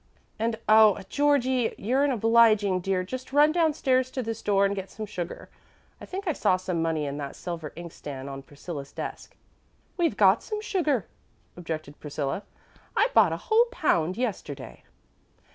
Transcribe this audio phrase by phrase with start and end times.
[0.39, 4.75] And oh, Georgie, you're an obliging dear; just run down stairs to the store and
[4.75, 5.47] get some sugar.
[6.01, 9.35] I think I saw some money in that silver inkstand on Priscilla's desk."
[9.97, 11.05] "We've got some sugar,"
[11.55, 12.41] objected Priscilla.
[12.97, 14.81] "I bought a whole pound yesterday."